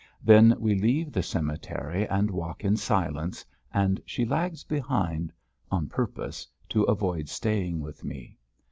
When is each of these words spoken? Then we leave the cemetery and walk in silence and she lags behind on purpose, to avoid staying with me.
Then 0.23 0.55
we 0.57 0.73
leave 0.73 1.11
the 1.11 1.21
cemetery 1.21 2.07
and 2.09 2.31
walk 2.31 2.63
in 2.63 2.75
silence 2.75 3.45
and 3.71 4.01
she 4.03 4.25
lags 4.25 4.63
behind 4.63 5.31
on 5.69 5.89
purpose, 5.89 6.47
to 6.69 6.81
avoid 6.85 7.29
staying 7.29 7.81
with 7.81 8.03
me. 8.03 8.39